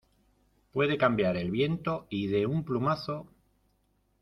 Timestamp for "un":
2.47-2.65